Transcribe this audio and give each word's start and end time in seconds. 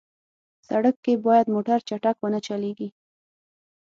سړک 0.67 0.95
کې 1.05 1.13
باید 1.25 1.51
موټر 1.55 1.79
چټک 1.89 2.17
ونه 2.21 2.39
چلېږي. 2.47 2.89